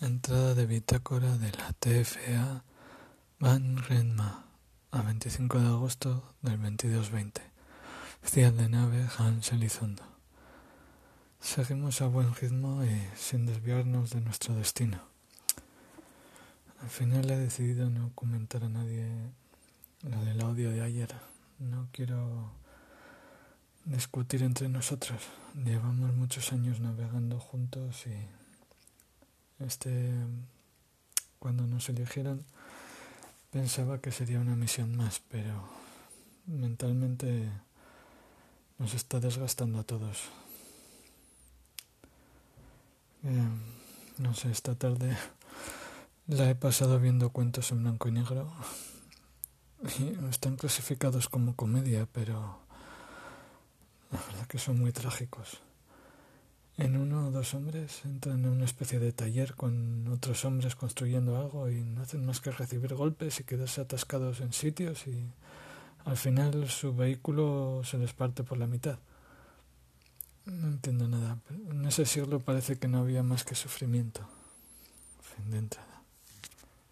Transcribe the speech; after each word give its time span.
Entrada 0.00 0.54
de 0.54 0.64
bitácora 0.64 1.38
de 1.38 1.50
la 1.50 1.72
TFA 1.72 2.62
Van 3.40 3.78
Renma 3.78 4.44
a 4.92 5.02
25 5.02 5.58
de 5.58 5.66
agosto 5.66 6.36
del 6.40 6.62
2220. 6.62 7.42
Ciudad 8.22 8.52
de 8.52 8.68
nave 8.68 9.04
Hans 9.18 9.50
Elizondo. 9.52 10.04
Seguimos 11.40 12.00
a 12.00 12.06
buen 12.06 12.32
ritmo 12.32 12.84
y 12.84 13.08
sin 13.16 13.44
desviarnos 13.44 14.10
de 14.10 14.20
nuestro 14.20 14.54
destino. 14.54 15.00
Al 16.80 16.90
final 16.90 17.28
he 17.28 17.36
decidido 17.36 17.90
no 17.90 18.12
comentar 18.14 18.62
a 18.62 18.68
nadie 18.68 19.04
lo 20.08 20.24
del 20.24 20.40
audio 20.42 20.70
de 20.70 20.80
ayer. 20.80 21.12
No 21.58 21.88
quiero 21.90 22.52
discutir 23.84 24.44
entre 24.44 24.68
nosotros. 24.68 25.18
Llevamos 25.56 26.14
muchos 26.14 26.52
años 26.52 26.78
navegando 26.78 27.40
juntos 27.40 28.06
y 28.06 28.47
este 29.60 30.12
cuando 31.38 31.66
nos 31.66 31.88
eligieron 31.88 32.44
pensaba 33.50 34.00
que 34.00 34.12
sería 34.12 34.40
una 34.40 34.56
misión 34.56 34.96
más, 34.96 35.20
pero 35.28 35.68
mentalmente 36.46 37.50
nos 38.78 38.94
está 38.94 39.20
desgastando 39.20 39.78
a 39.78 39.84
todos. 39.84 40.18
Eh, 43.24 43.48
no 44.18 44.34
sé, 44.34 44.50
esta 44.50 44.74
tarde 44.74 45.16
la 46.26 46.50
he 46.50 46.54
pasado 46.54 47.00
viendo 47.00 47.30
cuentos 47.30 47.72
en 47.72 47.82
blanco 47.82 48.08
y 48.08 48.12
negro. 48.12 48.52
Y 49.98 50.26
están 50.28 50.56
clasificados 50.56 51.28
como 51.28 51.54
comedia, 51.54 52.06
pero 52.12 52.58
la 54.10 54.18
verdad 54.18 54.46
que 54.46 54.58
son 54.58 54.78
muy 54.78 54.92
trágicos. 54.92 55.60
En 56.78 56.96
uno 56.96 57.26
o 57.26 57.30
dos 57.32 57.54
hombres 57.54 58.04
entran 58.04 58.44
en 58.44 58.50
una 58.50 58.64
especie 58.64 59.00
de 59.00 59.10
taller 59.10 59.54
con 59.56 60.06
otros 60.06 60.44
hombres 60.44 60.76
construyendo 60.76 61.36
algo 61.36 61.68
y 61.68 61.82
no 61.82 62.02
hacen 62.02 62.24
más 62.24 62.40
que 62.40 62.52
recibir 62.52 62.94
golpes 62.94 63.40
y 63.40 63.44
quedarse 63.44 63.80
atascados 63.80 64.40
en 64.40 64.52
sitios 64.52 65.08
y 65.08 65.26
al 66.04 66.16
final 66.16 66.68
su 66.68 66.94
vehículo 66.94 67.82
se 67.82 67.98
les 67.98 68.12
parte 68.12 68.44
por 68.44 68.58
la 68.58 68.68
mitad. 68.68 69.00
No 70.46 70.68
entiendo 70.68 71.08
nada. 71.08 71.38
En 71.68 71.84
ese 71.84 72.06
siglo 72.06 72.38
parece 72.38 72.78
que 72.78 72.86
no 72.86 72.98
había 73.00 73.24
más 73.24 73.42
que 73.42 73.56
sufrimiento. 73.56 74.20
Fin 75.20 75.50
de 75.50 75.58
entrada. 75.58 75.97